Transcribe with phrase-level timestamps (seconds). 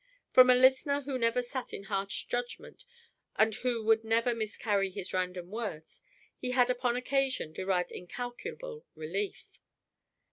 [0.31, 2.85] From a listener who never sat in harsh judgment
[3.35, 6.01] and who would never miscarry his random words,
[6.39, 9.61] he had upon occasion derived incalculable relief.